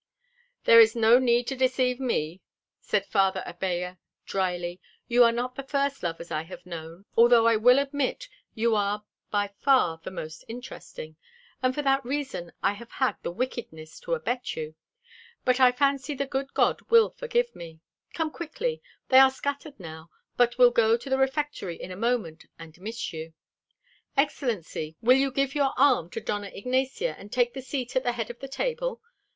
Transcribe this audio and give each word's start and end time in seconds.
"There 0.63 0.79
is 0.79 0.95
no 0.95 1.19
need 1.19 1.45
to 1.49 1.55
deceive 1.55 1.99
me," 1.99 2.41
said 2.79 3.05
Father 3.05 3.43
Abella 3.45 3.99
dryly. 4.25 4.81
"You 5.07 5.23
are 5.23 5.31
not 5.31 5.53
the 5.53 5.61
first 5.61 6.01
lovers 6.01 6.31
I 6.31 6.41
have 6.41 6.65
known, 6.65 7.05
although 7.15 7.45
I 7.45 7.55
will 7.55 7.77
admit 7.77 8.27
you 8.55 8.75
are 8.75 9.05
by 9.29 9.49
far 9.59 9.99
the 10.03 10.09
most 10.09 10.43
interesting, 10.47 11.17
and 11.61 11.75
for 11.75 11.83
that 11.83 12.03
reason 12.03 12.51
I 12.63 12.73
have 12.73 12.89
had 12.93 13.17
the 13.21 13.29
wickedness 13.29 13.99
to 13.99 14.15
abet 14.15 14.55
you. 14.55 14.73
But 15.45 15.59
I 15.59 15.71
fancy 15.71 16.15
the 16.15 16.25
good 16.25 16.55
God 16.55 16.81
will 16.89 17.11
forgive 17.11 17.55
me. 17.55 17.79
Come 18.11 18.31
quickly. 18.31 18.81
They 19.09 19.19
are 19.19 19.29
scattered 19.29 19.79
now, 19.79 20.09
but 20.35 20.57
will 20.57 20.71
go 20.71 20.97
to 20.97 21.09
the 21.11 21.17
refectory 21.19 21.79
in 21.79 21.91
a 21.91 21.95
moment 21.95 22.47
and 22.57 22.75
miss 22.81 23.13
you. 23.13 23.33
Excellency, 24.17 24.95
will 25.03 25.17
you 25.17 25.29
give 25.29 25.53
your 25.53 25.73
arm 25.77 26.09
to 26.09 26.19
Dona 26.21 26.47
Ignacia 26.47 27.15
and 27.19 27.31
take 27.31 27.53
the 27.53 27.61
seat 27.61 27.95
at 27.95 28.01
the 28.01 28.13
head 28.13 28.31
of 28.31 28.39
the 28.39 28.47
table? 28.47 28.99